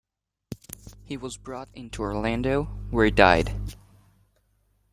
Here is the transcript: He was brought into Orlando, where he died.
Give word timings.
He 1.05 1.15
was 1.15 1.37
brought 1.37 1.69
into 1.75 2.01
Orlando, 2.01 2.63
where 2.89 3.05
he 3.05 3.11
died. 3.11 3.53